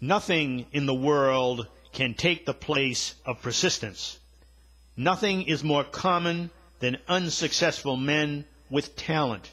[0.00, 4.18] Nothing in the world can take the place of persistence.
[4.96, 9.50] Nothing is more common than unsuccessful men with talent.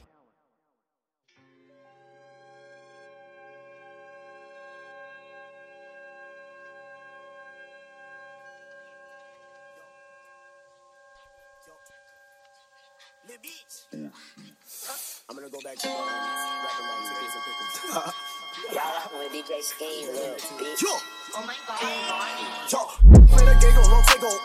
[15.28, 15.90] I'm gonna go back to
[17.94, 18.12] uh,
[18.64, 18.76] rapping about tickets and pickles.
[18.76, 20.82] Y'all rockin' with DJ Scheme, little bitch.
[20.82, 20.90] Yo,
[21.38, 22.72] Oh my god.
[22.72, 22.80] yo,
[23.36, 24.40] with a giggle, no tickle.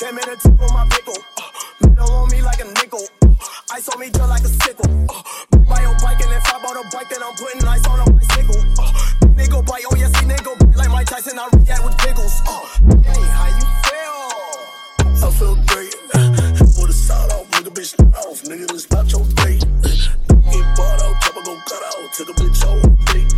[0.00, 1.14] That man a tip on my pickle.
[1.38, 3.06] Uh, middle on me like a nickel.
[3.22, 3.34] Uh,
[3.72, 4.90] ice on me just like a sickle.
[5.08, 5.22] Uh,
[5.70, 8.10] buy your bike and if I bought a bike, then I'm putting ice on a
[8.10, 8.58] bicycle.
[8.78, 8.90] Uh,
[9.38, 11.38] nigga bite, oh yes, he nigga bite like Mike Tyson.
[11.38, 12.34] I react with giggles.
[12.48, 12.66] Uh,
[13.06, 13.83] hey, how you?
[15.22, 15.94] I feel great.
[16.80, 18.42] With a side off, nigga, bitch, off.
[18.42, 19.64] Nigga, this not your date.
[20.50, 22.12] Get bought out, chopper gon' cut out.
[22.12, 22.80] Take a bitch on
[23.12, 23.30] date.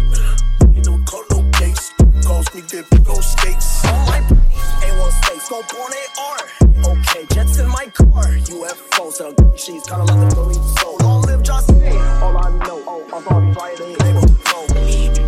[0.77, 1.93] Ain't no call, no case.
[2.25, 3.85] Cost me dip, no skates.
[3.87, 4.21] On my
[4.87, 6.93] A1 steaks, go born AR.
[6.93, 8.25] Okay, jets in my car.
[8.25, 11.03] UFO, so she's kinda like a burrito.
[11.03, 11.89] Long live just me.
[12.23, 13.97] All I know, oh, I'm on Friday.
[13.99, 15.26] They will go.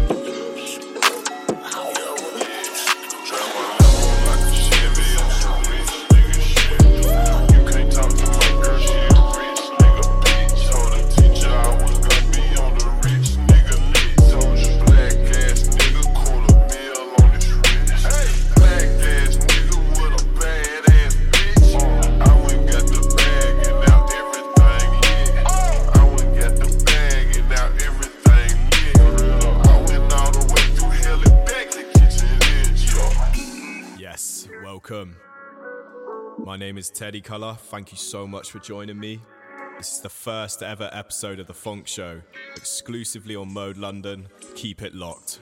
[36.69, 37.55] Name is Teddy Colour.
[37.55, 39.23] Thank you so much for joining me.
[39.79, 42.21] This is the first ever episode of The Phonk Show,
[42.57, 44.29] exclusively on Mode London.
[44.55, 45.39] Keep it locked.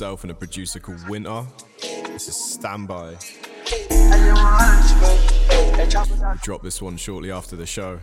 [0.00, 1.44] And a producer called Winter.
[1.80, 3.16] This is Standby.
[6.42, 8.00] Drop this one shortly after the show.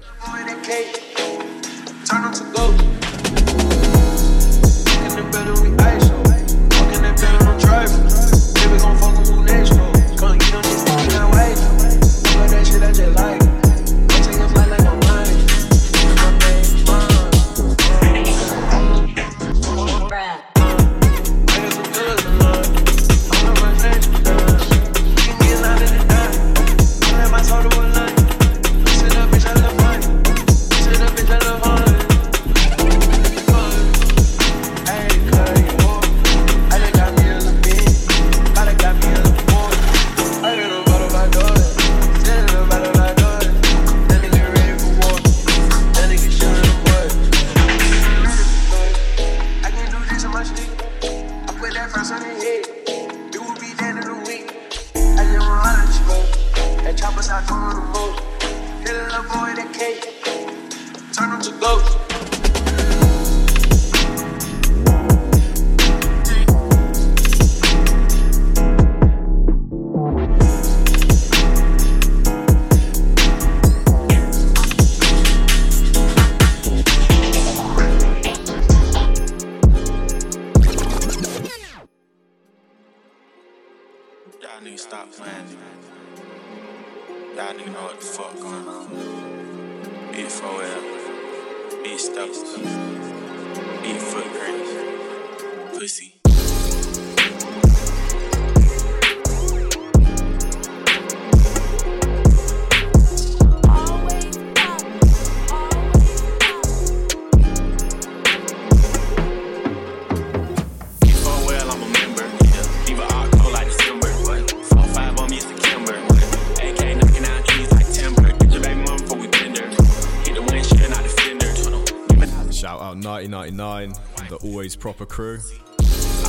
[124.80, 125.40] proper crew.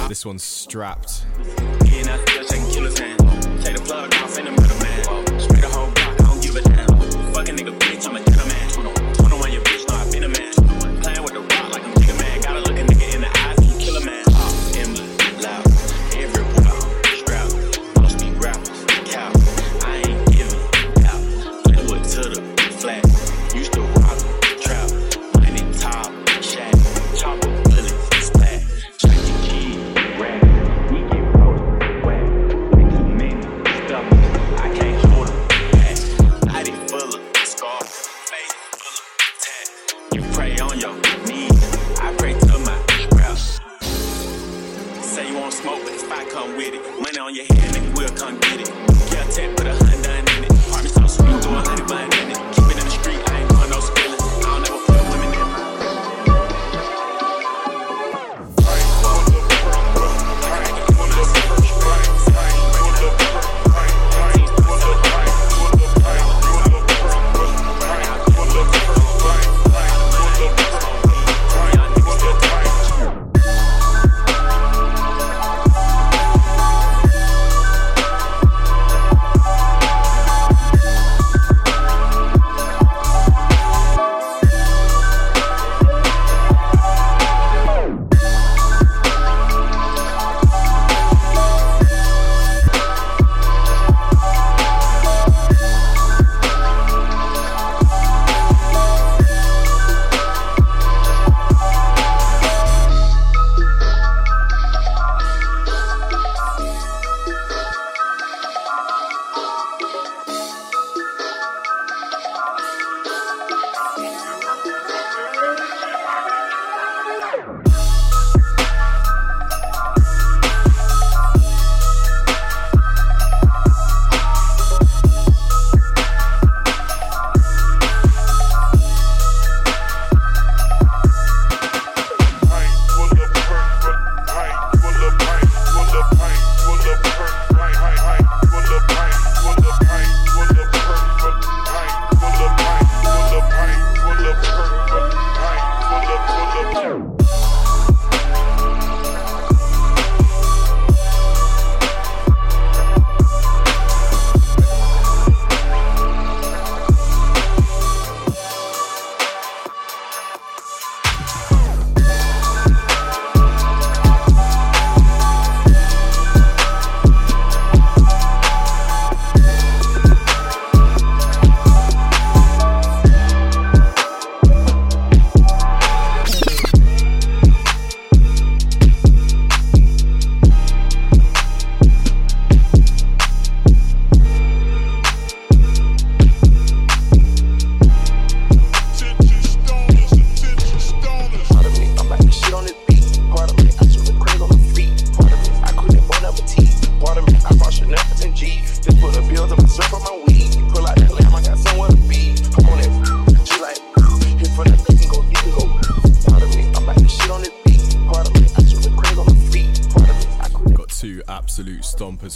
[0.08, 1.24] This one's strapped.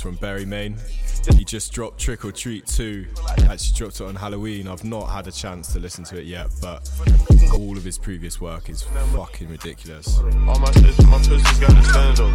[0.02, 0.76] from Berrymane.
[1.36, 3.06] He just dropped Trick or Treat 2.
[3.44, 4.66] Actually dropped it on Halloween.
[4.66, 6.90] I've not had a chance to listen to it yet, but
[7.54, 10.18] all of his previous work is fucking ridiculous.
[10.18, 11.18] All my sisters, my
[11.60, 12.32] got a stand up.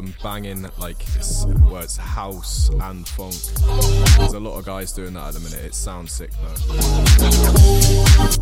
[0.00, 4.16] Some banging, like, it's, well, it's house and phonk.
[4.16, 5.62] There's a lot of guys doing that at the minute.
[5.62, 6.54] It sounds sick though.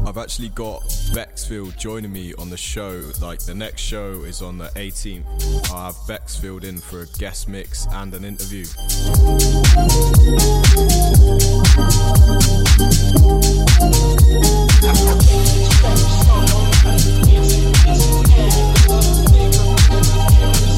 [0.08, 3.02] I've actually got Bexfield joining me on the show.
[3.20, 5.72] Like, the next show is on the 18th.
[5.72, 8.66] I'll have Bexfield in for a guest mix and an interview.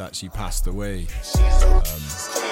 [0.00, 1.06] Actually passed away.
[1.36, 2.00] Um,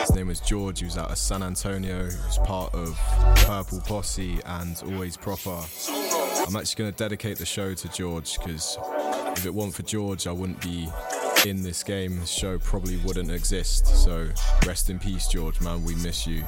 [0.01, 0.81] his name was George.
[0.81, 2.05] He was out of San Antonio.
[2.09, 2.97] He was part of
[3.37, 5.59] Purple Posse and Always Proper.
[6.47, 8.79] I'm actually going to dedicate the show to George because
[9.37, 10.89] if it weren't for George, I wouldn't be
[11.47, 12.21] in this game.
[12.21, 13.87] This show probably wouldn't exist.
[13.87, 14.29] So
[14.67, 15.83] rest in peace, George, man.
[15.85, 16.45] We miss you.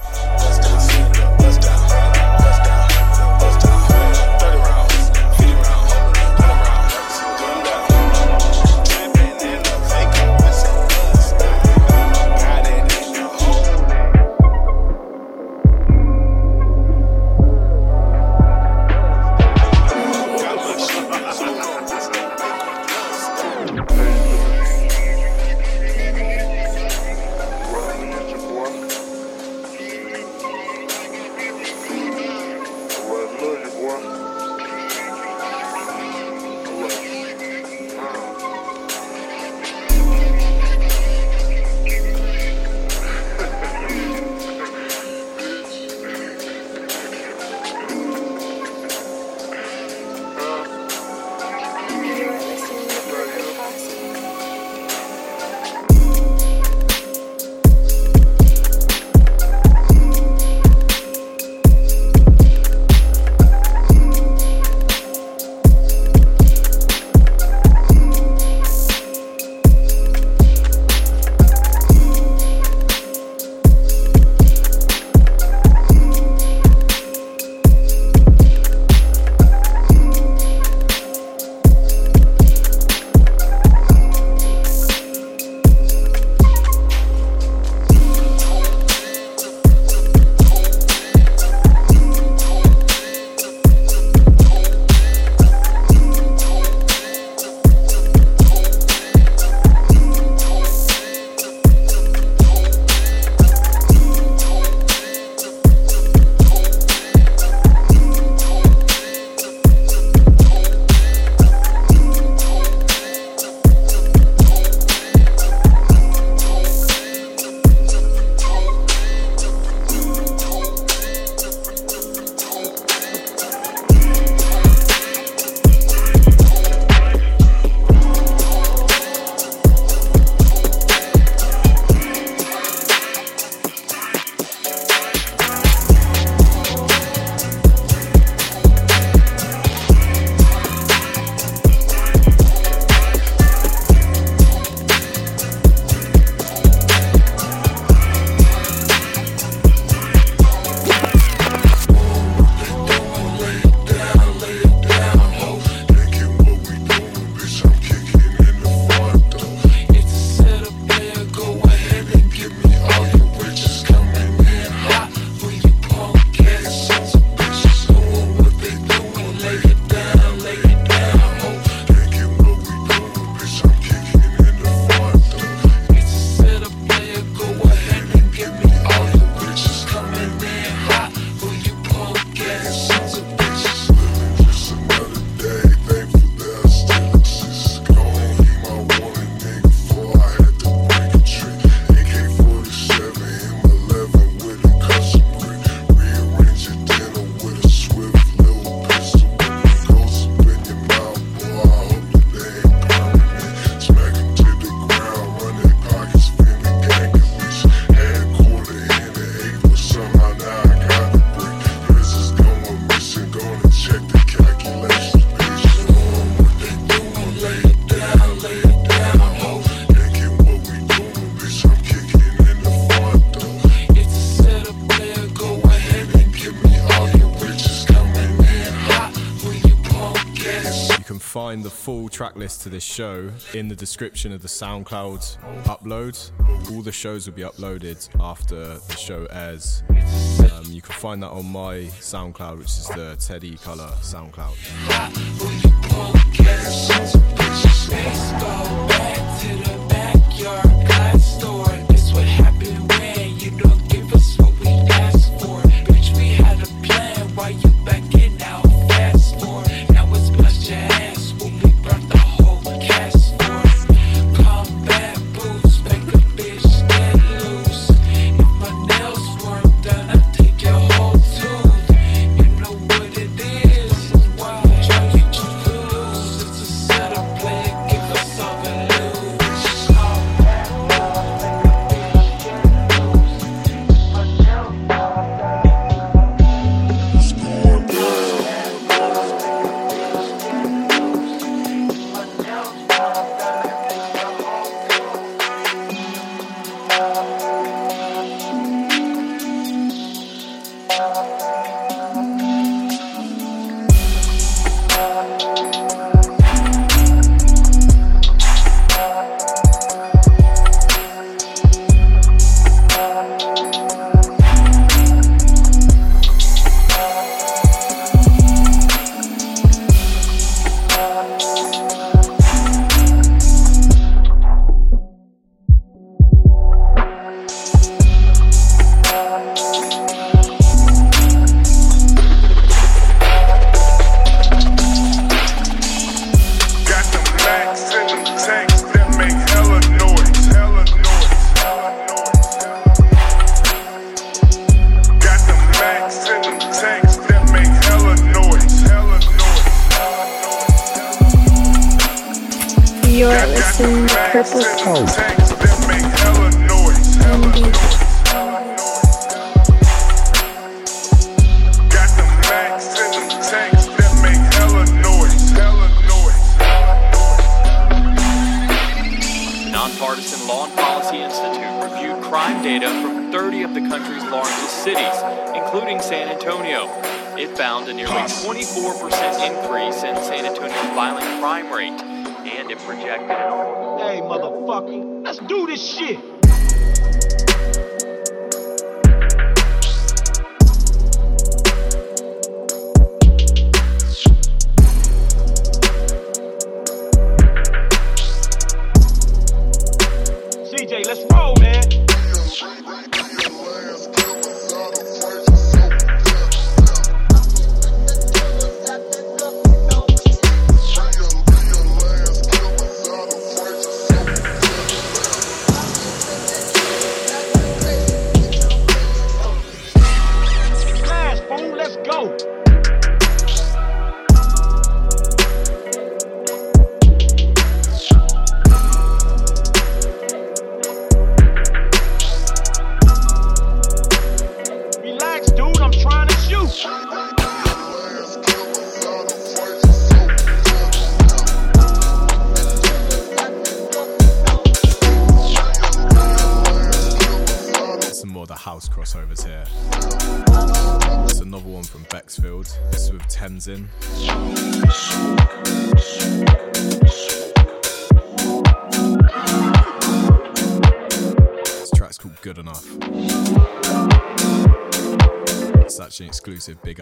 [232.20, 236.30] track list to this show in the description of the SoundCloud upload.
[236.70, 239.82] All the shows will be uploaded after the show airs.
[239.88, 244.54] Um, you can find that on my SoundCloud, which is the Teddy Colour SoundCloud.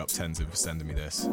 [0.08, 1.28] tens of sending me this.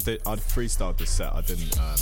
[0.00, 1.32] did, I'd freestyled this set.
[1.34, 1.78] I didn't.
[1.78, 1.94] Um,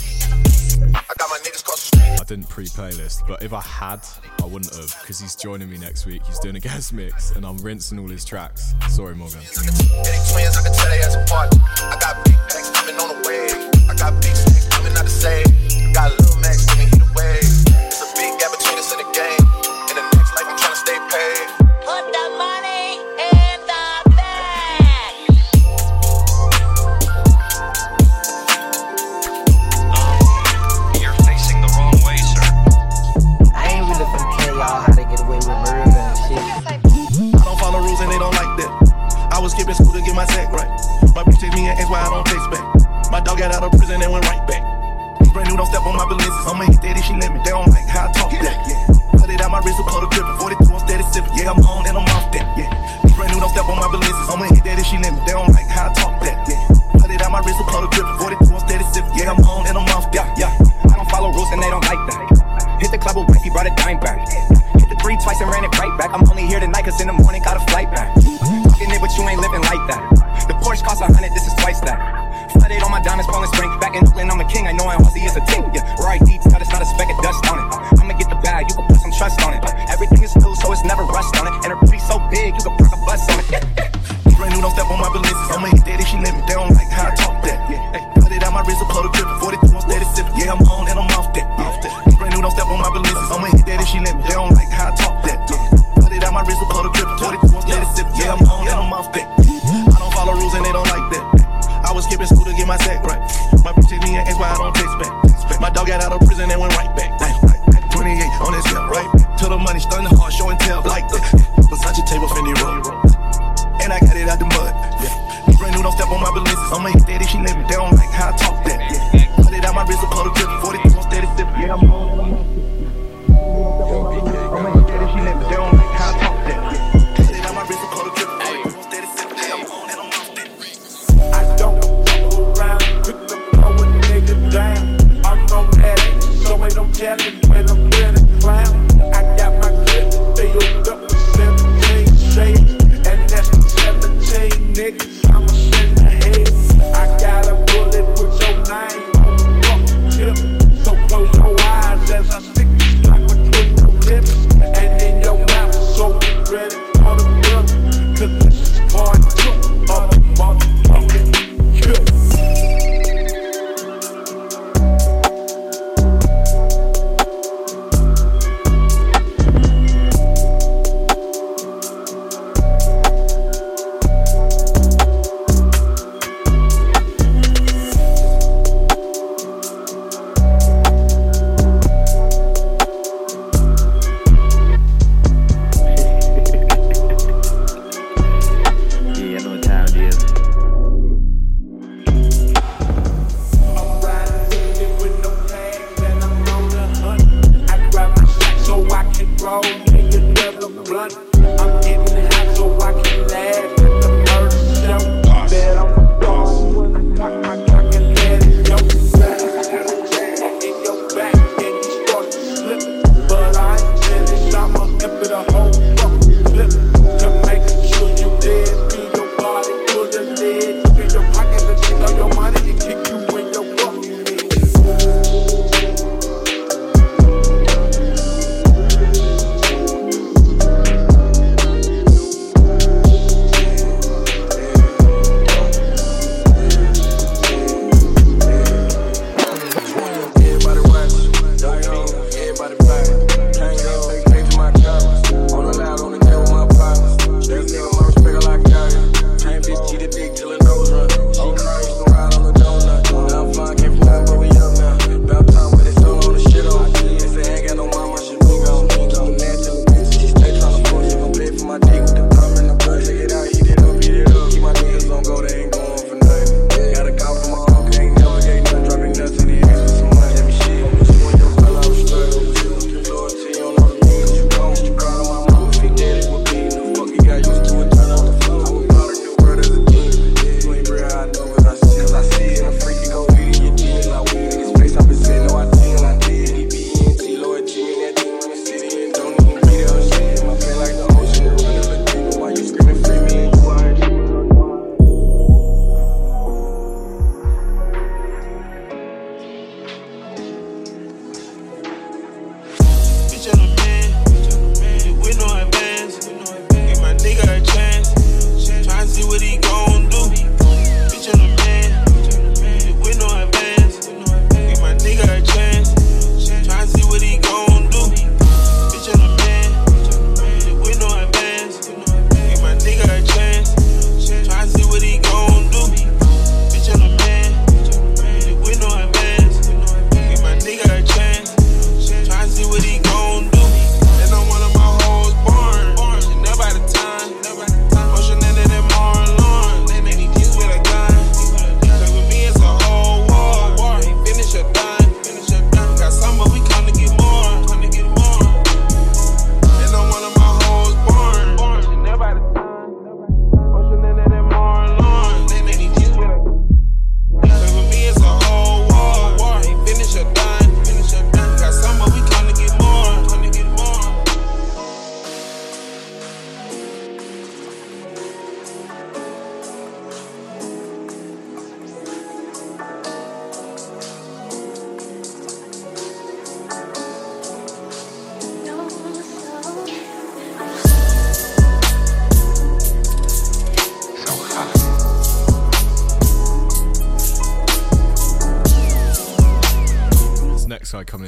[2.19, 3.99] I didn't pre-playlist, but if I had,
[4.41, 6.23] I wouldn't have, because he's joining me next week.
[6.25, 8.73] He's doing a guest mix, and I'm rinsing all his tracks.
[8.89, 9.39] Sorry, Morgan.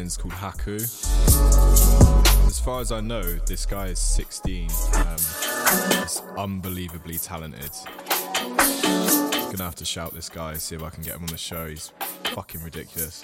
[0.02, 0.82] Called Haku.
[2.48, 4.68] As far as I know, this guy is 16.
[4.94, 5.16] Um,
[6.00, 7.70] he's unbelievably talented.
[7.88, 11.68] Gonna have to shout this guy, see if I can get him on the show.
[11.68, 11.94] He's
[12.34, 13.24] fucking ridiculous.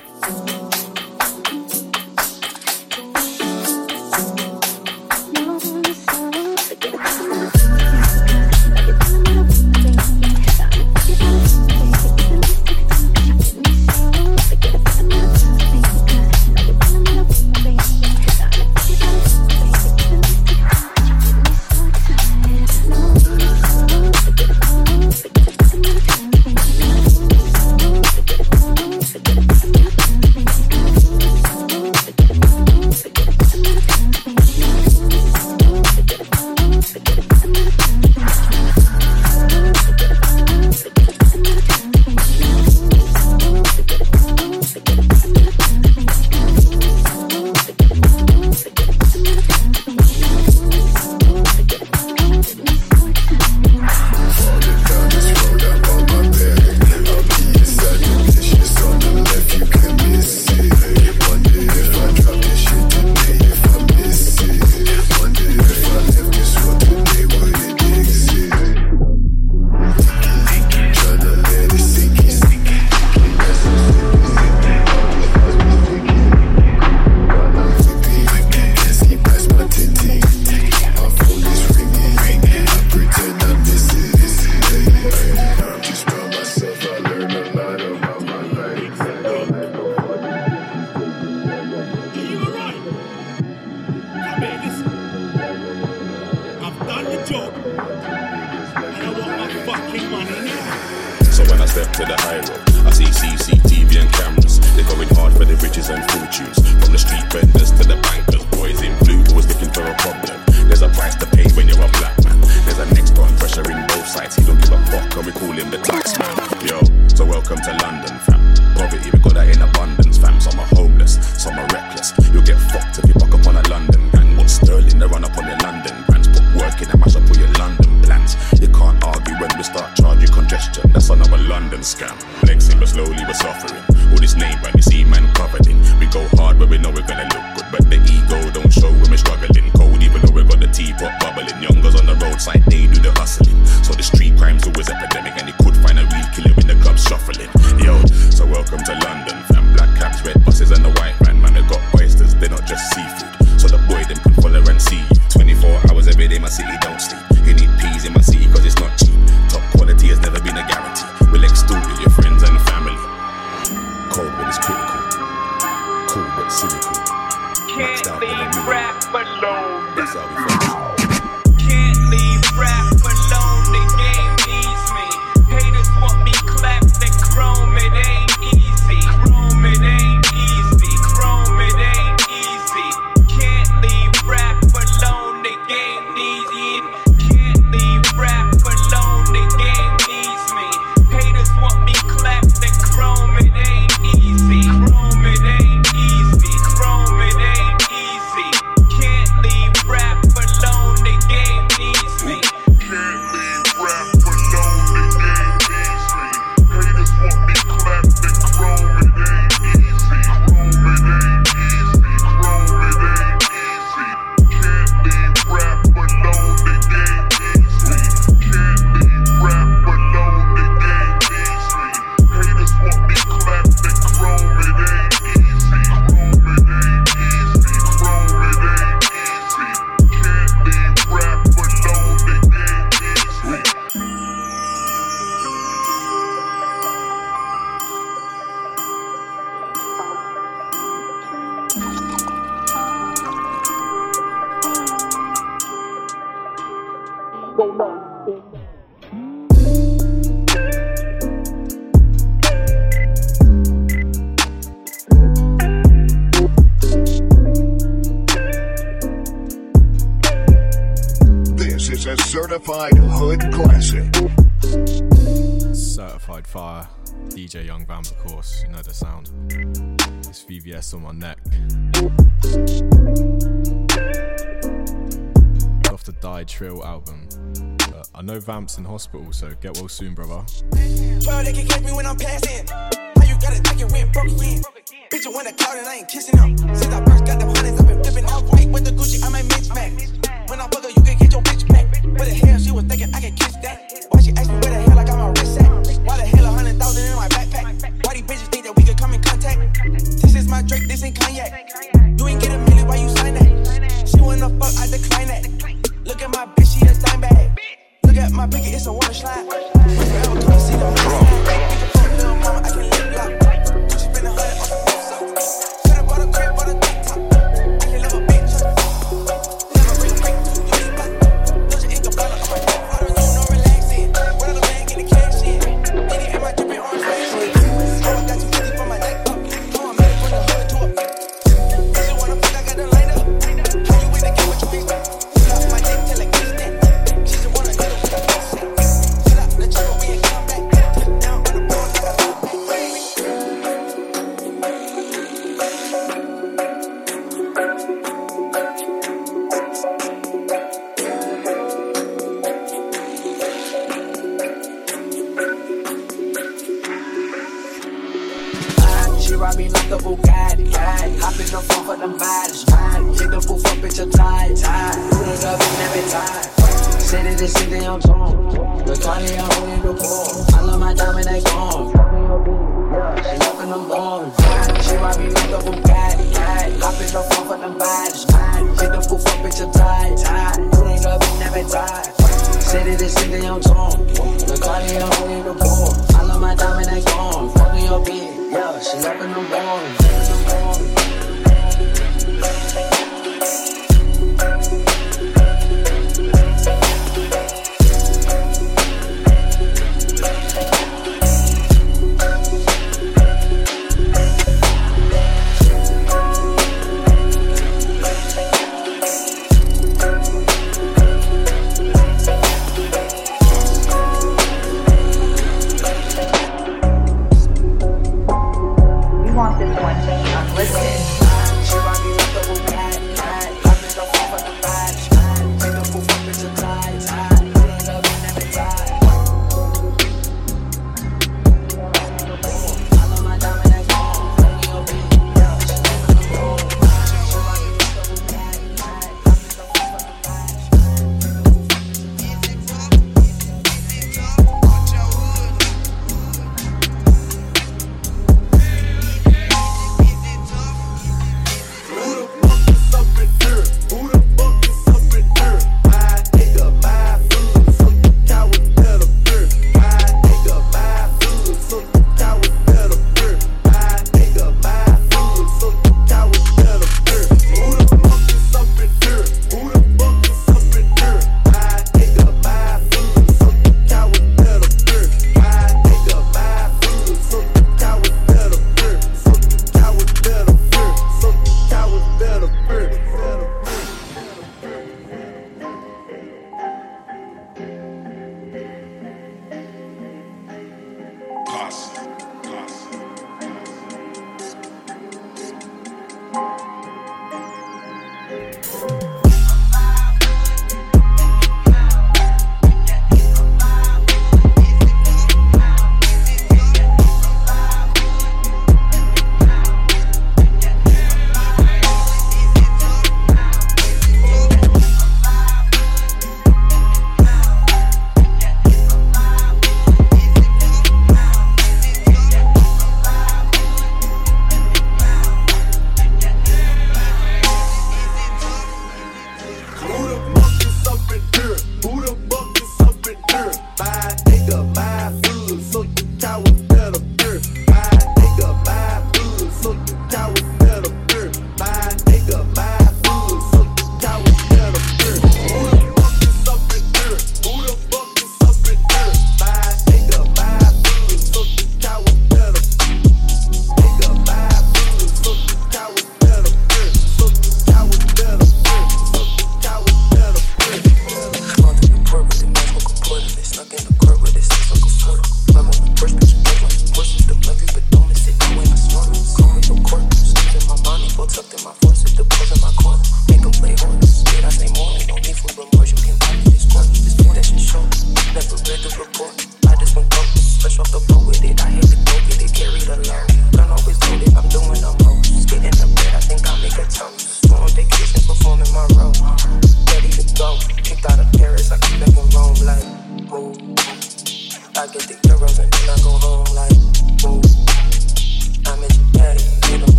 [278.88, 279.32] hospital.
[279.32, 280.44] So get well soon, brother.
[280.72, 282.67] Bro, they can catch me when I'm passing.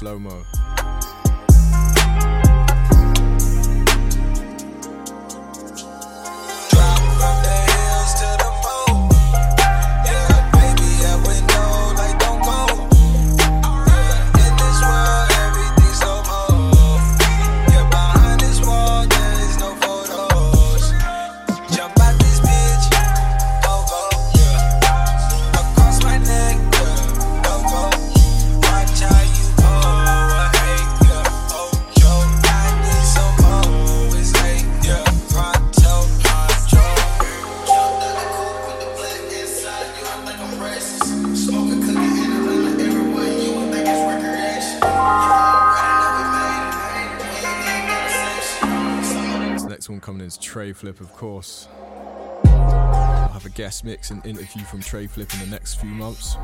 [0.00, 0.39] slow mo.
[50.80, 51.68] Flip, of course.
[52.46, 56.36] I'll have a guest mix and interview from Trey Flip in the next few months.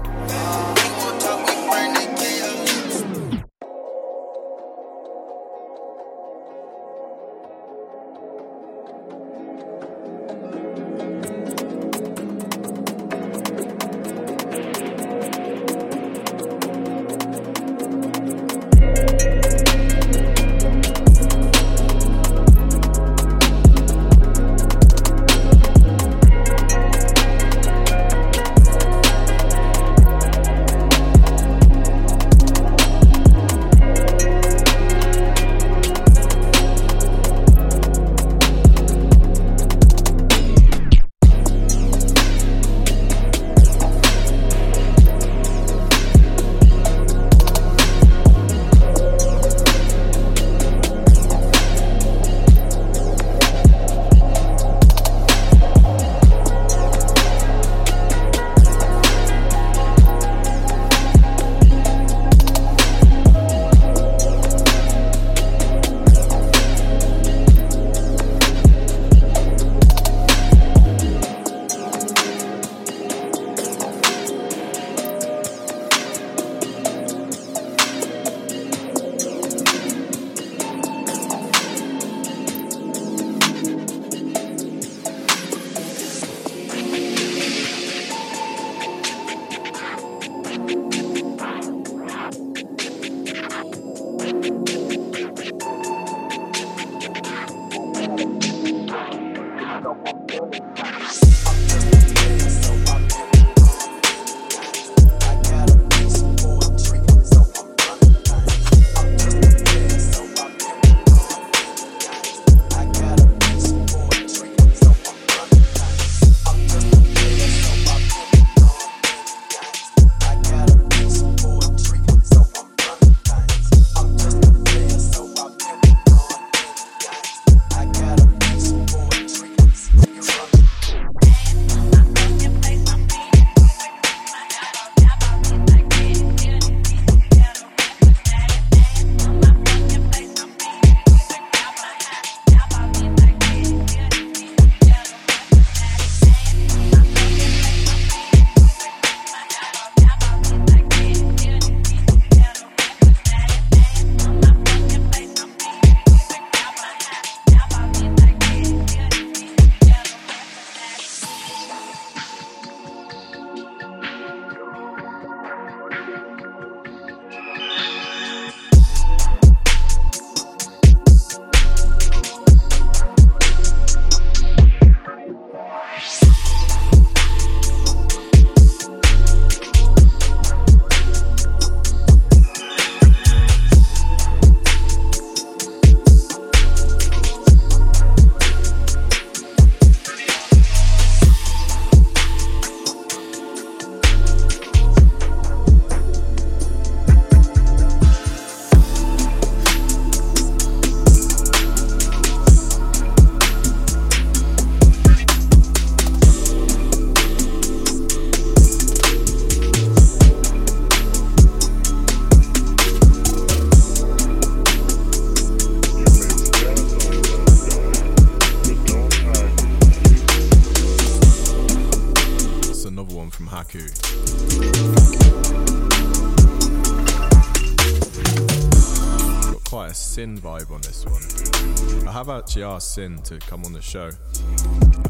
[232.56, 234.08] Actually asked Sin to come on the show.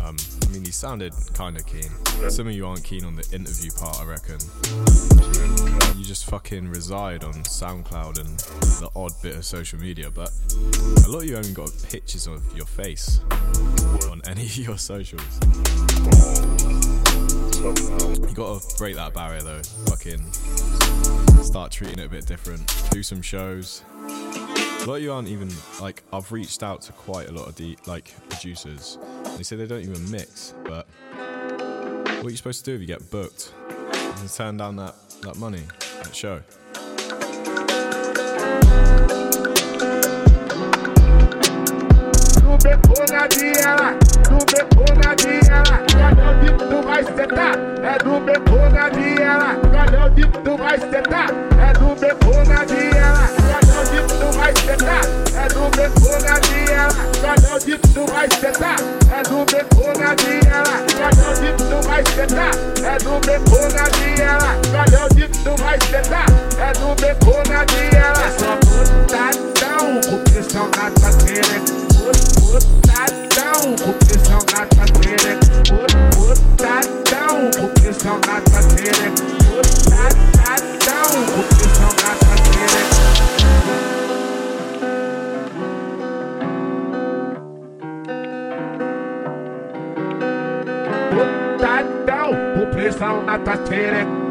[0.00, 1.90] Um, I mean, he sounded kind of keen.
[2.28, 4.38] Some of you aren't keen on the interview part, I reckon.
[5.96, 8.36] You just fucking reside on SoundCloud and
[8.80, 10.32] the odd bit of social media, but
[11.04, 13.20] a lot of you haven't got pictures of your face
[14.10, 15.38] on any of your socials.
[17.62, 19.62] You gotta break that barrier though.
[19.86, 20.32] Fucking
[21.44, 22.74] start treating it a bit different.
[22.90, 23.84] Do some shows.
[24.86, 27.56] A lot of you aren't even like I've reached out to quite a lot of
[27.56, 28.98] the like producers.
[29.36, 32.86] They say they don't even mix, but what are you supposed to do if you
[32.86, 33.52] get booked?
[34.22, 35.64] You turn down that, that money,
[36.04, 36.40] that show.
[50.44, 50.76] Do vai?
[50.76, 53.15] É do
[54.06, 55.00] tu vai sentar?
[55.36, 56.88] É do becou na diela,
[57.20, 58.76] cadê o dito tu vai sentar?
[59.12, 62.50] É do becou na diela, cadê o dito tu vai sentar?
[62.84, 66.26] É do becou na diela, cadê o dito tu vai sentar?
[66.58, 71.86] É do becou na diela, é só putadão, porque são na tua querendo.
[72.40, 75.46] Putadão, porque são na tua querendo.
[76.16, 78.62] Putadão, porque são na tua
[92.92, 94.26] são na tua querendo.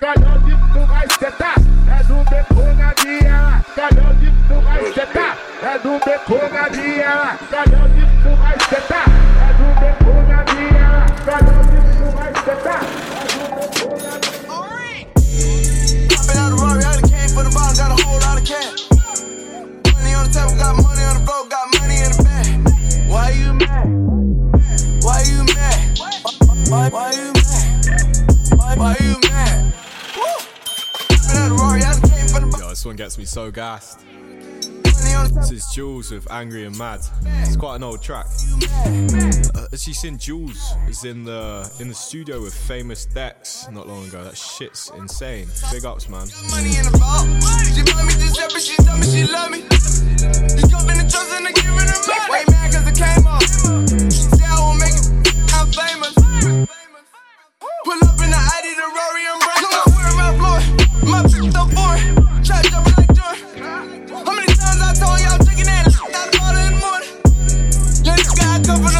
[0.00, 1.56] Cadê o dito tu vai sentar?
[1.88, 3.64] É do beco na diela.
[3.74, 5.36] Cadê o dito tu vai sentar?
[5.62, 7.38] É do beco na diela.
[7.50, 9.06] Cadê o dito tu vai sentar?
[9.40, 11.06] É do beco na diela.
[11.24, 12.82] Cadê o dito tu vai sentar?
[12.82, 14.00] É do beco
[20.60, 23.08] got money on the floor, got money in the bag.
[23.08, 23.99] Why you mad?
[26.70, 26.88] Why?
[26.88, 27.86] Why, you mad?
[28.54, 29.74] Why, why you mad?
[32.60, 33.98] Yo, this one gets me so gassed.
[35.34, 37.00] This is Jules with Angry and Mad.
[37.42, 38.26] It's quite an old track.
[38.62, 44.06] Uh, actually, seen Jules is in the in the studio with Famous Dex not long
[44.06, 44.22] ago.
[44.22, 45.48] That shit's insane.
[45.72, 46.28] Big ups, man.
[46.50, 47.26] money in the vault.
[47.74, 49.58] She bought me this but she tell me she love me.
[49.58, 52.30] You jump in the trust and I give her the money.
[52.30, 53.42] Why mad cause it came off?
[54.12, 55.19] Say I won't make it,
[55.60, 56.14] I'm famous.
[57.84, 59.60] Pull up in the ID, the Rory, I'm right.
[59.60, 60.58] Look, I'm wearing my floor.
[61.04, 62.16] My bitch so foreign.
[62.42, 63.44] Try to jump like Jordan.
[64.08, 67.12] How many times I told y'all chicken that out bottle in the morning?
[68.08, 68.99] Young nigga, I come from the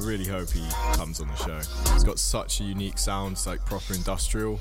[0.00, 1.92] really hope he comes on the show.
[1.92, 4.58] He's got such a unique sound, it's like proper industrial.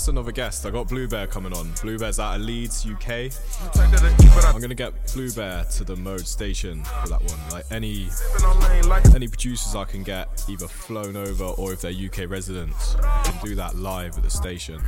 [0.00, 0.64] That's another guest.
[0.64, 1.70] I got Blue Bear coming on.
[1.82, 3.30] Blue Bear's out of Leeds, UK.
[3.76, 7.38] I'm gonna get Blue Bear to the mode station for that one.
[7.50, 8.08] Like any
[9.14, 12.96] any producers I can get either flown over or if they're UK residents,
[13.44, 14.80] do that live at the station.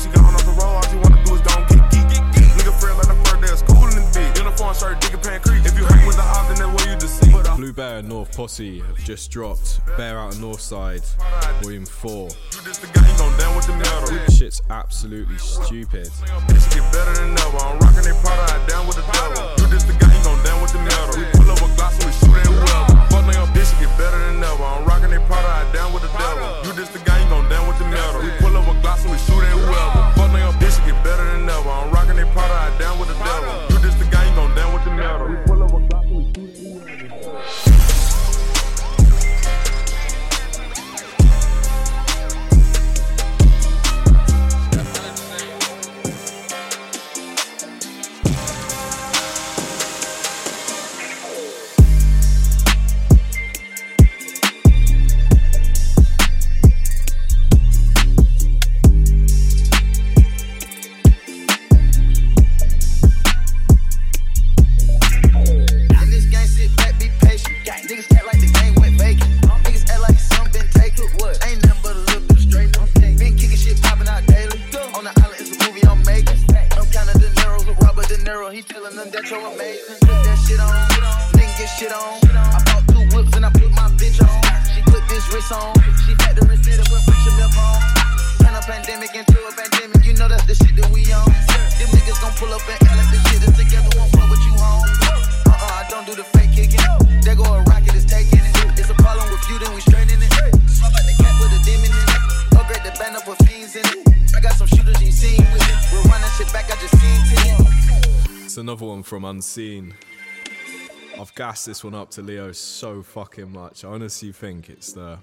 [0.02, 0.62] she off the road.
[0.64, 1.74] All she wanna do is gon' get
[4.76, 4.88] bitch.
[4.88, 5.65] Uniform shirt, digging pan creek.
[5.65, 7.55] If you hang with the then you deceive.
[7.55, 11.05] Blue Bear and North Posse have just dropped Bear Out of Northside,
[11.62, 12.29] Volume 4.
[12.63, 14.08] This the guy, you gon' down with the metal.
[14.08, 16.08] This shit's absolutely stupid.
[16.47, 17.58] Bitch get better than ever.
[17.58, 19.43] I'm rocking they powder, I down with the devil.
[19.58, 21.16] You this the guy, you gon' down with the metal.
[21.16, 23.08] We pull up a glass and we shoot at whoever.
[23.08, 24.63] Fuck nigga, bitch get better than ever.
[24.63, 26.43] I'm rocking they powder, I down with the devil.
[26.67, 27.14] You this the guy,
[109.05, 109.93] from Unseen.
[111.19, 113.86] I've gassed this one up to Leo so fucking much.
[113.86, 115.19] I honestly think it's the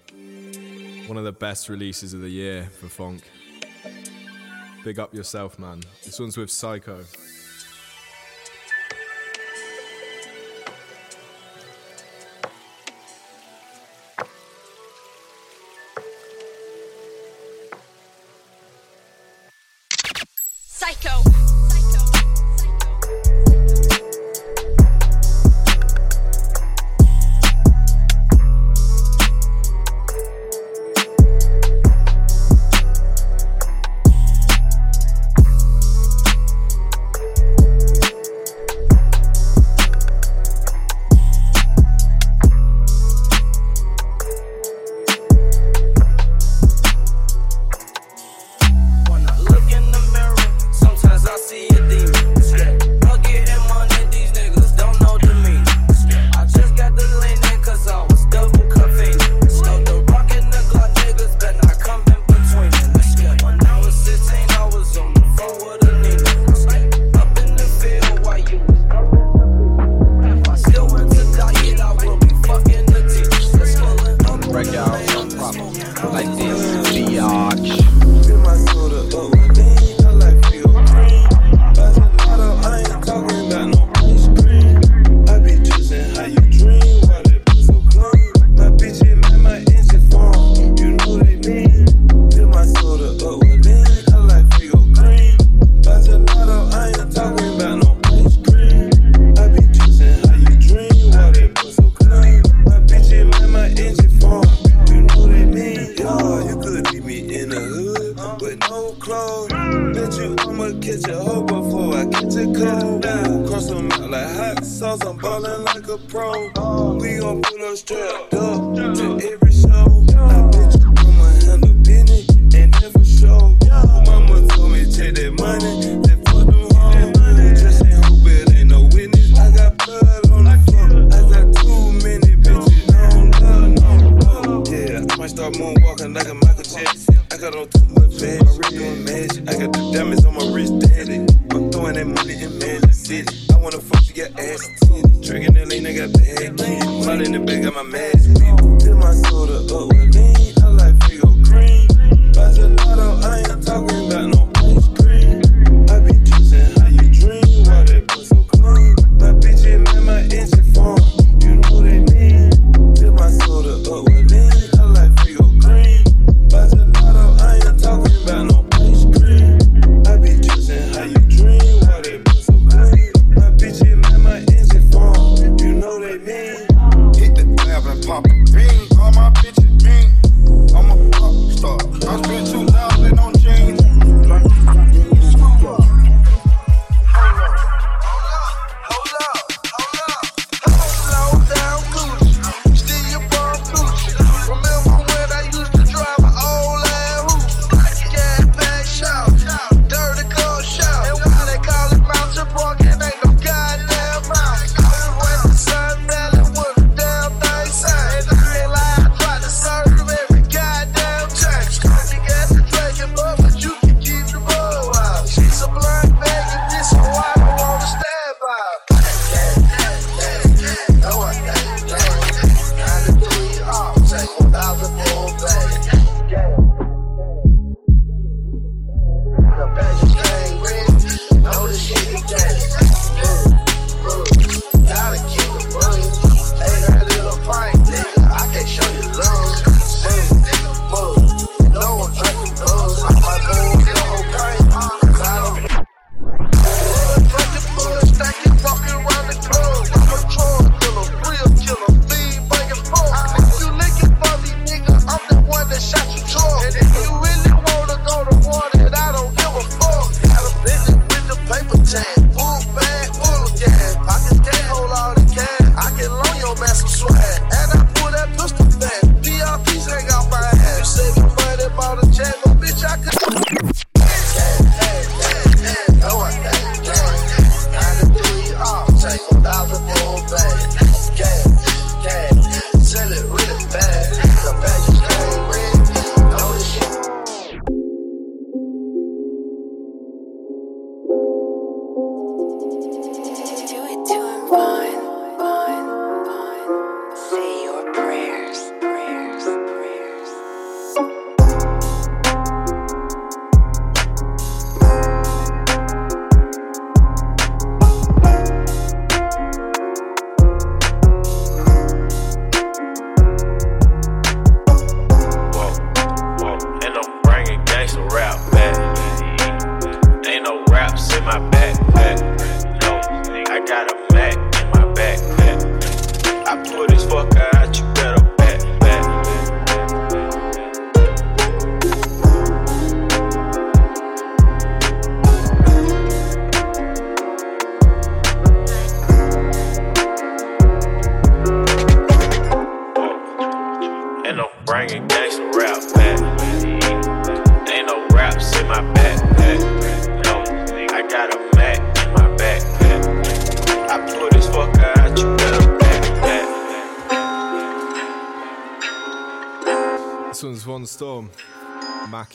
[1.08, 3.22] one of the best releases of the year for phonk.
[4.84, 5.82] Big up yourself, man.
[6.04, 7.04] This one's with Psycho.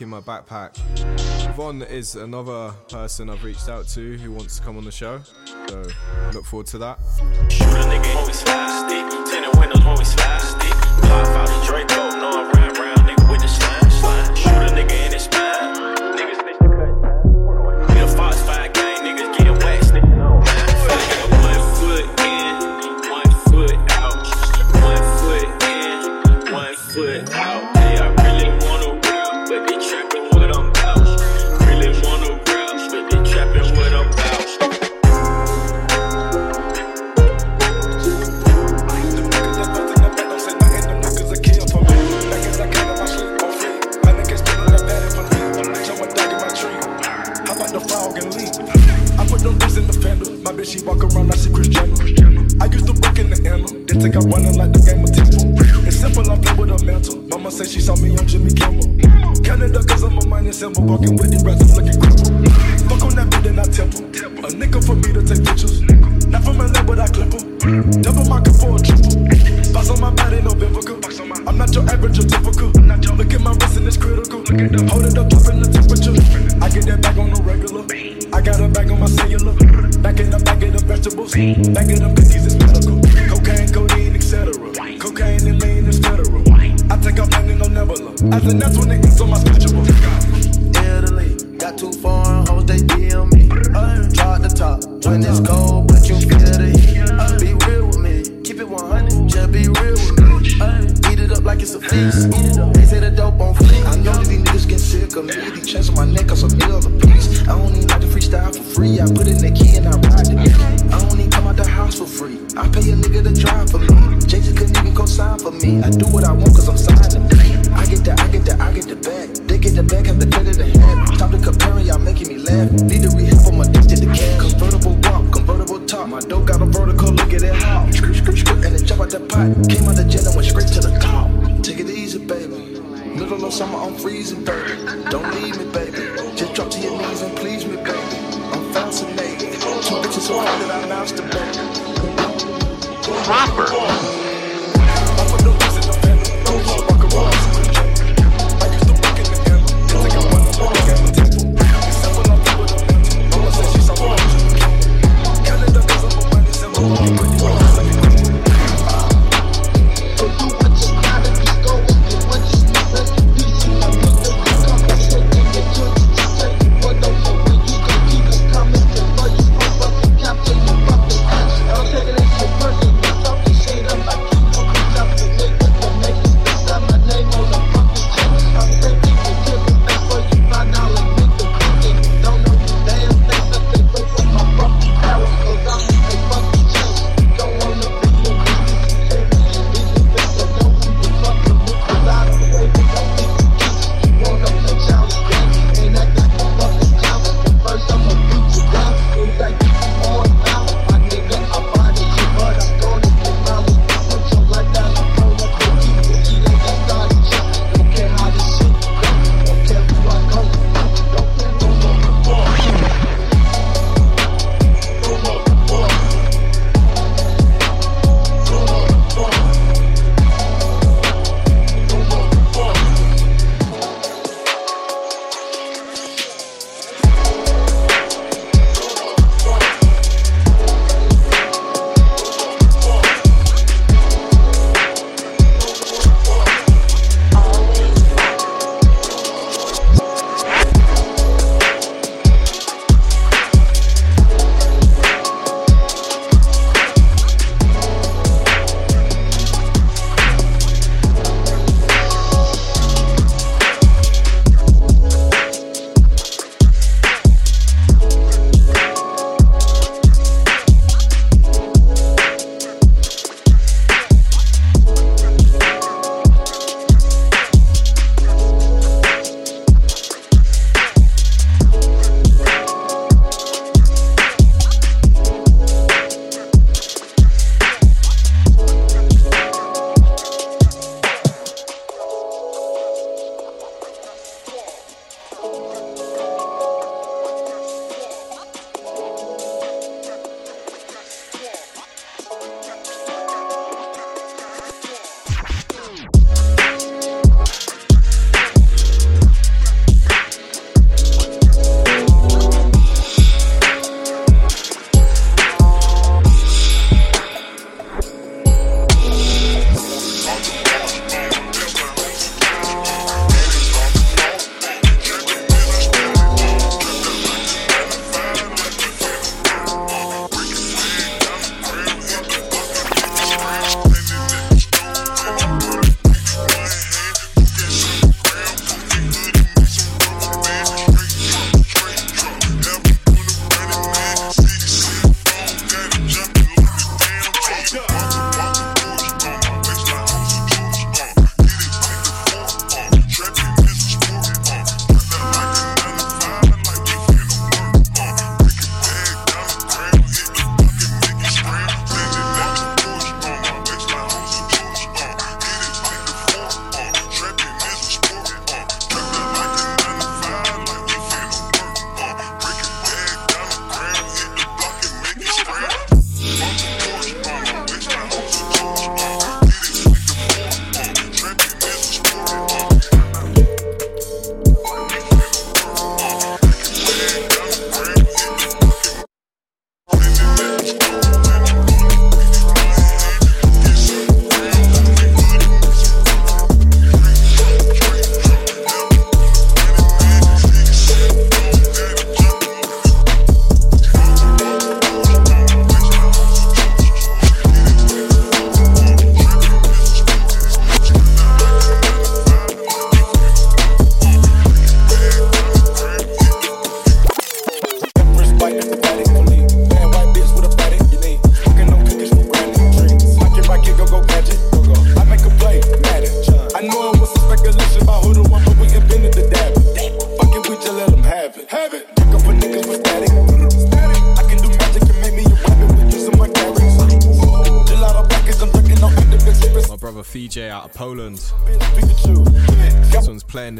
[0.01, 0.77] in my backpack.
[1.49, 5.21] Yvonne is another person I've reached out to who wants to come on the show,
[5.67, 5.85] so
[6.33, 6.99] look forward to that.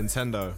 [0.08, 0.57] Nintendo.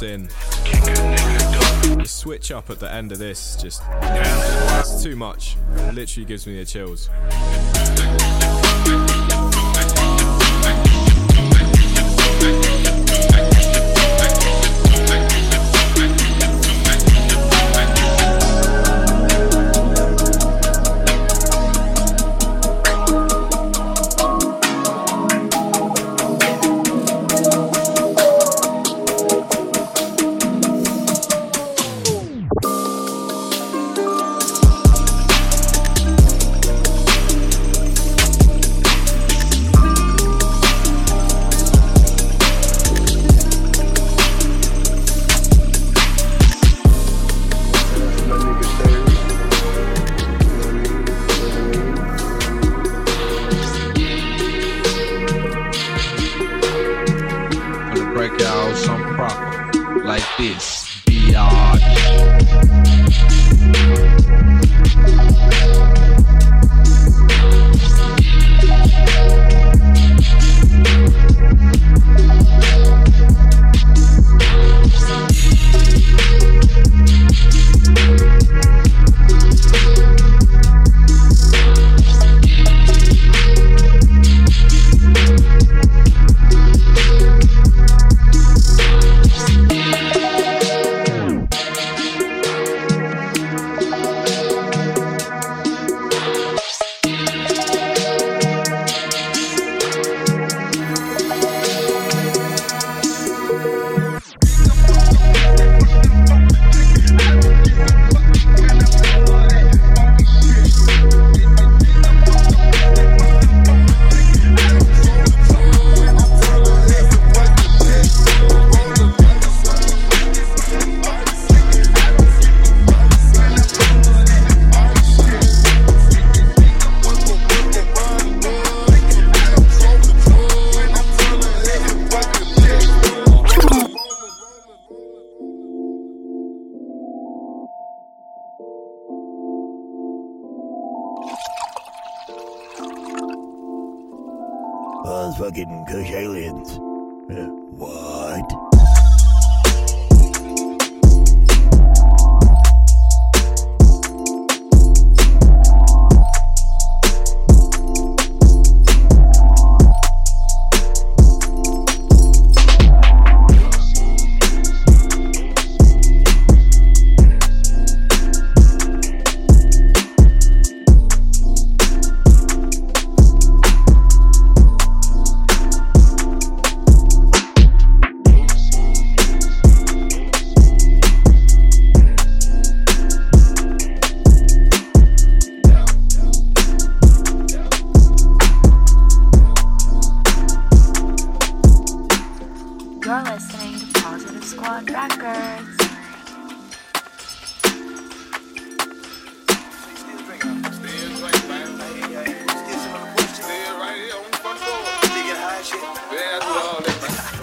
[0.00, 0.28] in
[1.98, 3.82] The switch up at the end of this just.
[4.00, 5.56] It's too much.
[5.76, 7.10] It literally gives me the chills.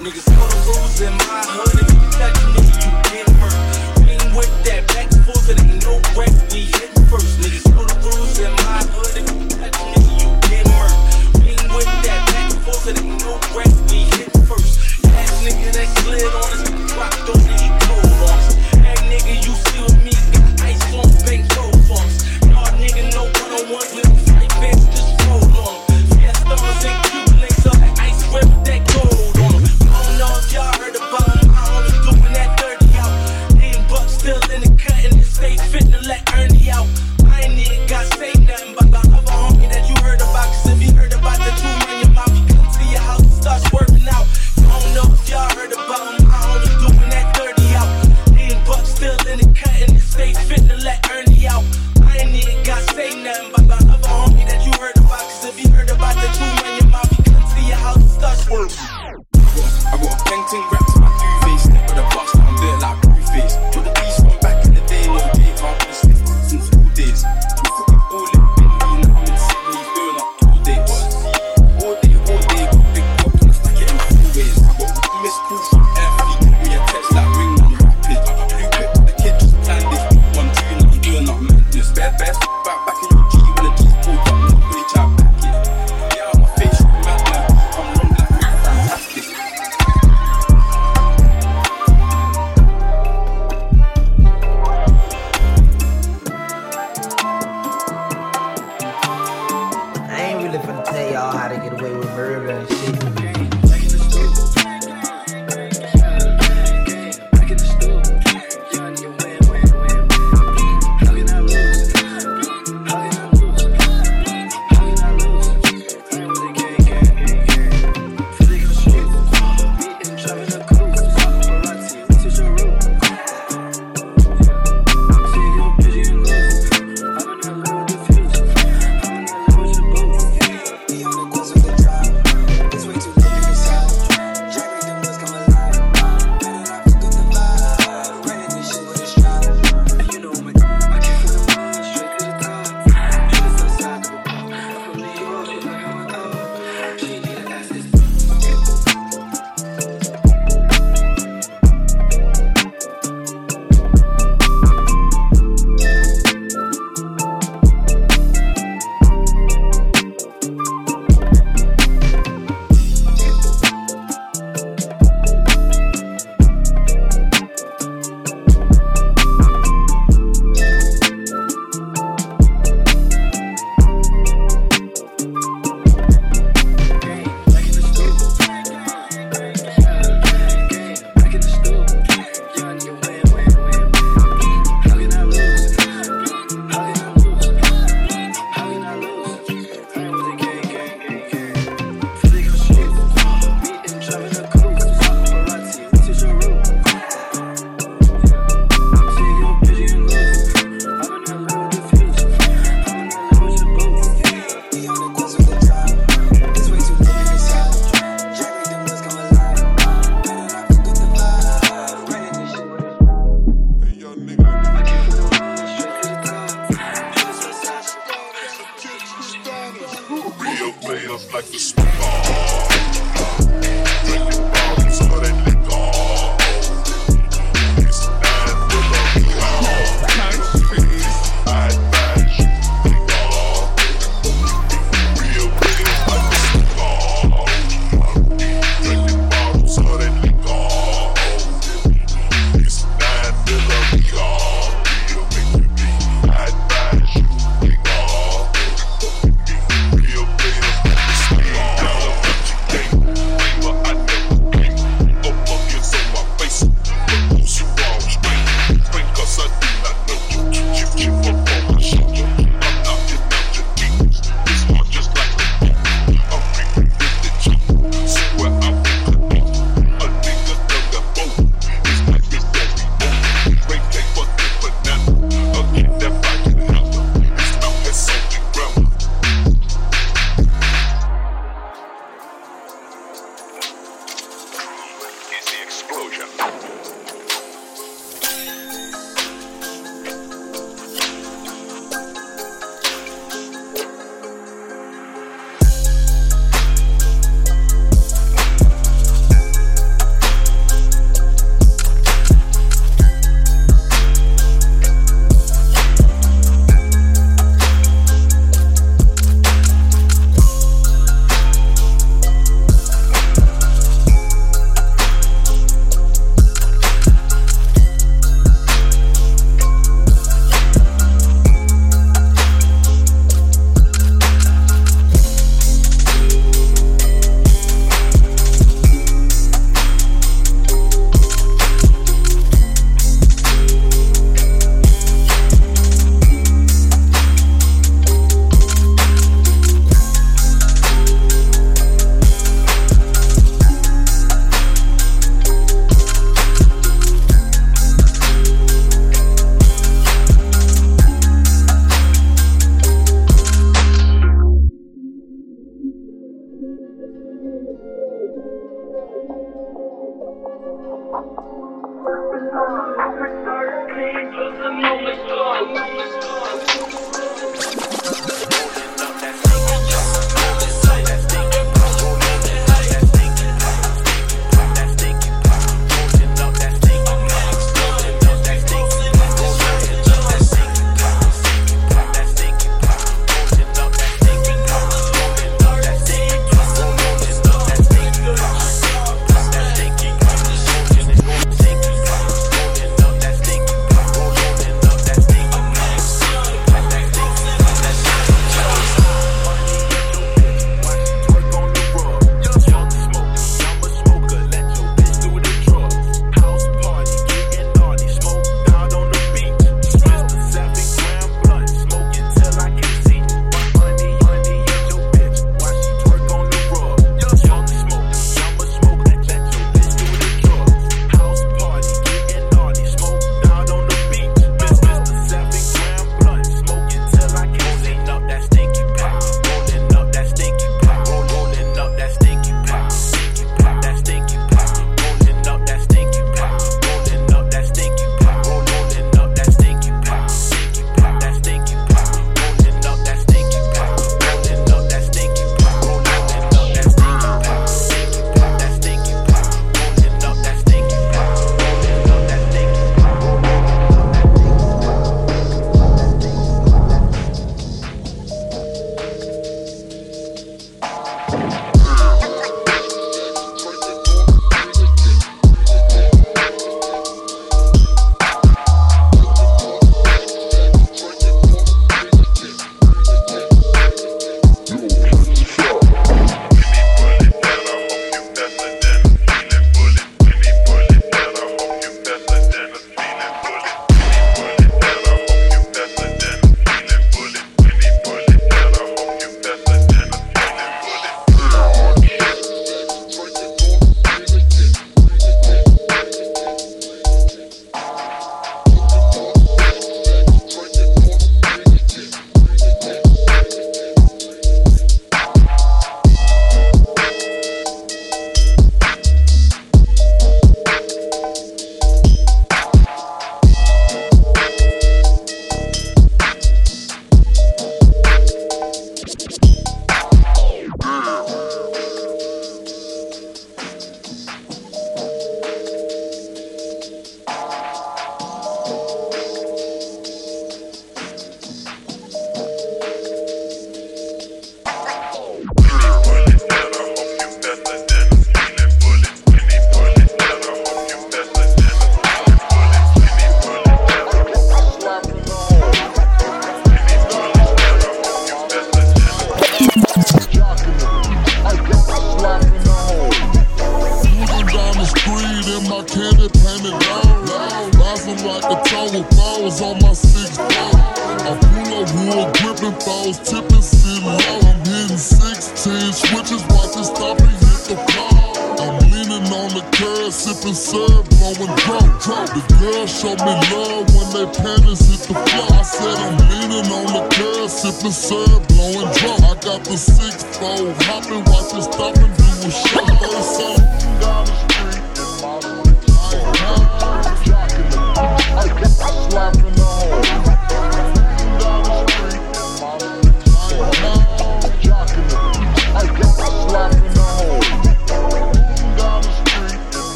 [0.00, 1.79] Niggas know the rules in my hood.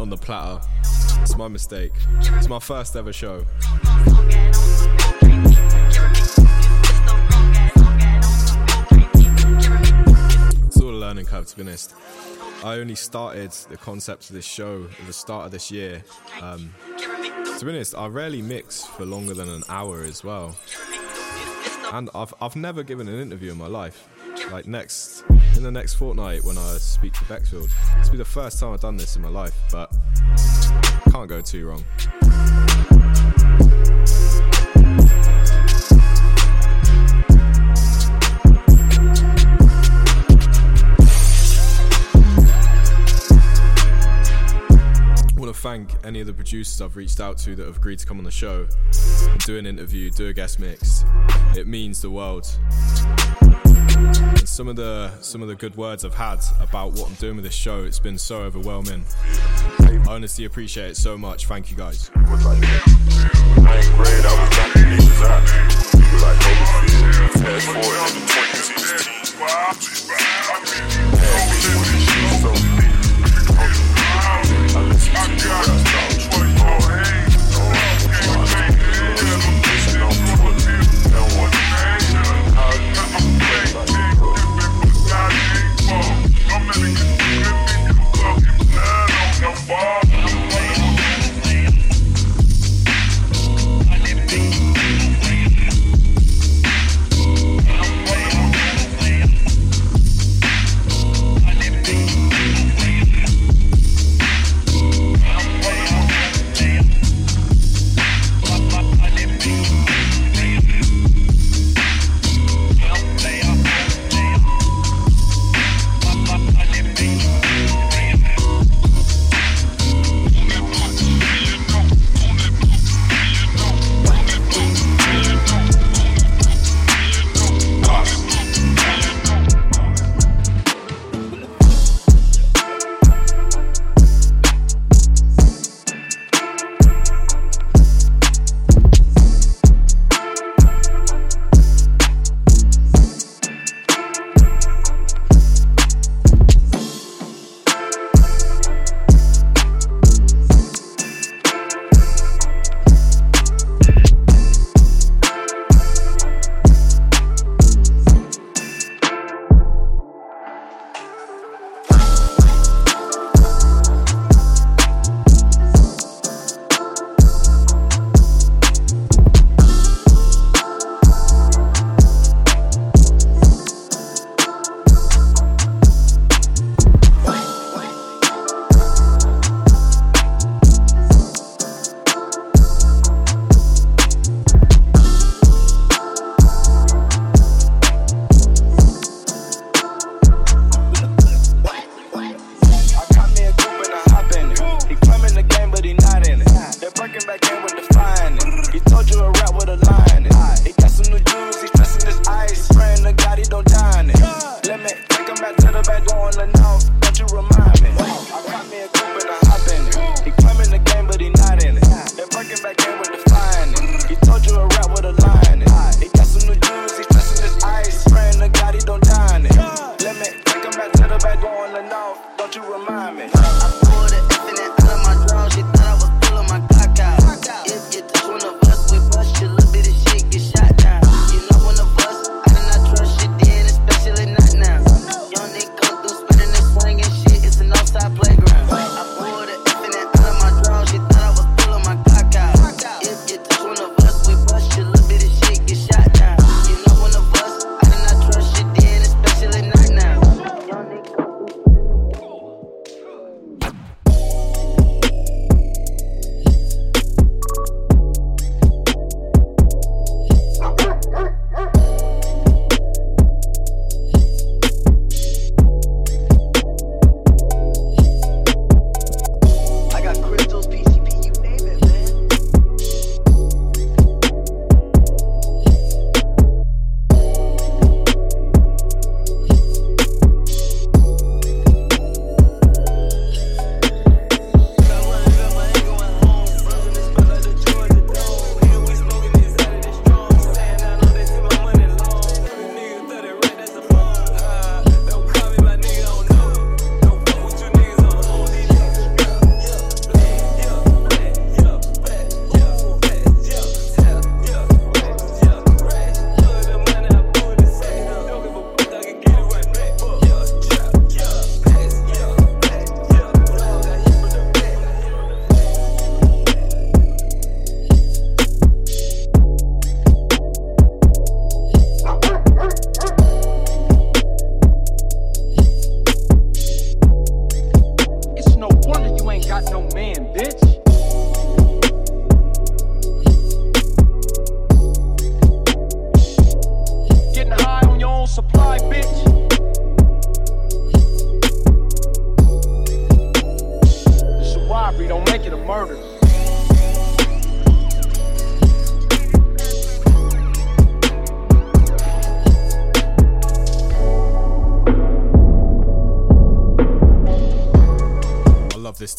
[0.00, 0.66] On the platter.
[1.20, 1.92] It's my mistake.
[2.20, 3.44] It's my first ever show.
[10.66, 11.94] It's all a learning curve, to be honest.
[12.64, 16.02] I only started the concept of this show at the start of this year.
[16.40, 20.56] Um, to be honest, I rarely mix for longer than an hour as well.
[21.92, 24.08] And I've, I've never given an interview in my life.
[24.50, 25.24] Like next,
[25.56, 28.72] in the next fortnight when I speak to Bexfield, this will be the first time
[28.72, 29.94] I've done this in my life, but
[31.10, 31.84] can't go too wrong.
[45.60, 48.24] Thank any of the producers I've reached out to that have agreed to come on
[48.24, 48.66] the show
[49.44, 51.04] do an interview, do a guest mix.
[51.54, 52.48] It means the world.
[53.94, 57.36] And some of the some of the good words I've had about what I'm doing
[57.36, 59.04] with this show, it's been so overwhelming.
[59.80, 61.46] I honestly appreciate it so much.
[61.46, 62.10] Thank you guys.
[75.12, 75.26] I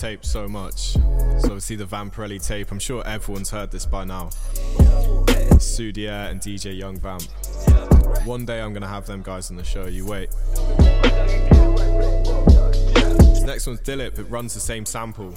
[0.01, 0.93] tape so much.
[1.41, 2.71] So we see the Vamparelli tape.
[2.71, 4.29] I'm sure everyone's heard this by now.
[5.59, 7.21] Soudiere and DJ Yung Vamp.
[8.25, 9.85] One day I'm gonna have them guys on the show.
[9.85, 10.29] You wait.
[13.45, 14.17] Next one's Dilip.
[14.17, 15.35] It runs the same sample.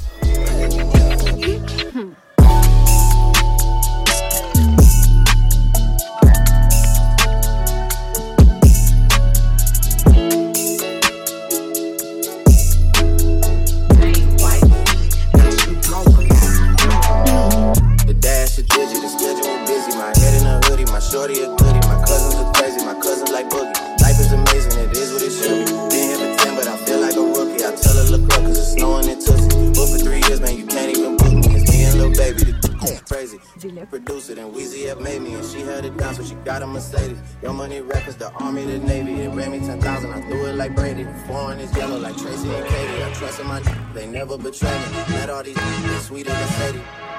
[40.05, 41.07] Ran me 10,000, I threw it like Brady.
[41.27, 43.03] Foreign is yellow like Tracy and Katie.
[43.03, 43.61] I trust in my
[43.95, 45.15] they never betray me.
[45.15, 47.14] Met all these, they sweeter than Sadie.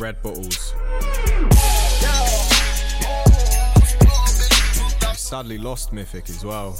[0.00, 0.74] Red Bottles.
[5.14, 6.70] Sadly lost Mythic as well.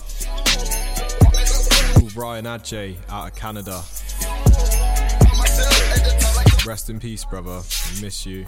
[2.17, 3.83] Ryan Adjay out of Canada.
[6.67, 7.61] Rest in peace, brother.
[8.01, 8.47] Miss you.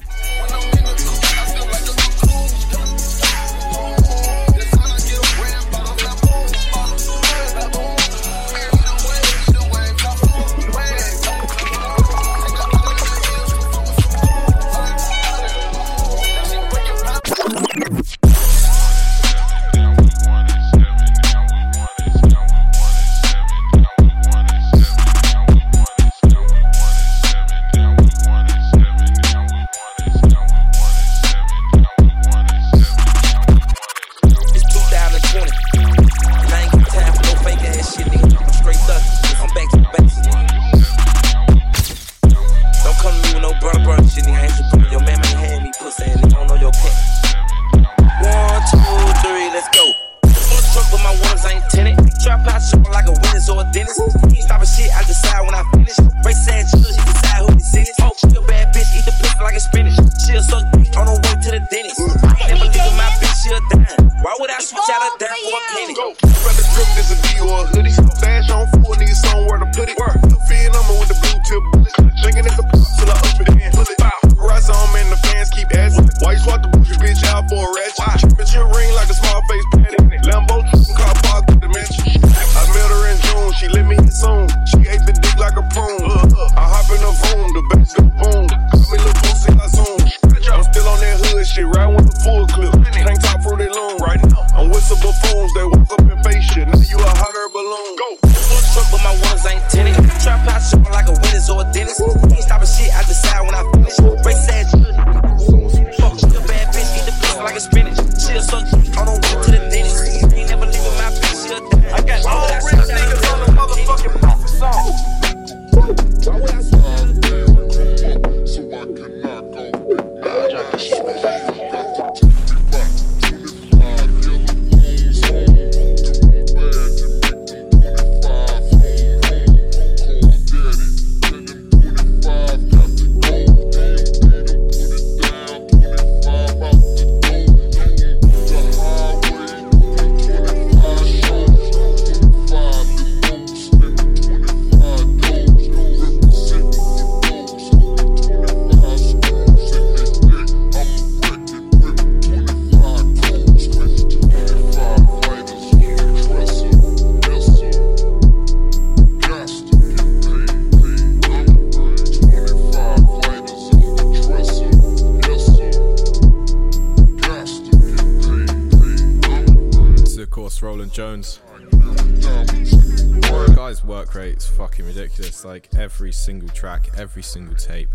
[176.02, 177.88] every single track, every single tape.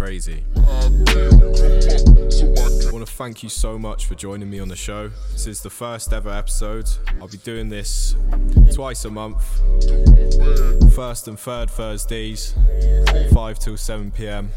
[0.00, 0.42] Crazy.
[0.56, 0.90] I
[2.90, 5.12] want to thank you so much for joining me on the show.
[5.30, 6.88] This is the first ever episode.
[7.20, 8.16] I'll be doing this
[8.74, 9.44] twice a month.
[10.92, 12.56] First and third Thursdays,
[13.32, 14.50] 5 till 7 pm.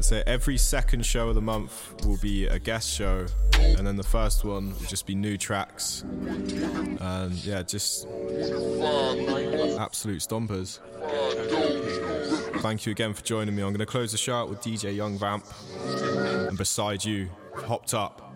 [0.00, 4.02] So every second show of the month will be a guest show, and then the
[4.02, 6.02] first one will just be new tracks.
[6.02, 8.08] And yeah, just
[8.82, 10.78] Absolute stompers.
[12.60, 13.62] Thank you again for joining me.
[13.62, 15.44] I'm going to close the show out with DJ Yung Vamp
[16.48, 18.32] and beside you, hopped up.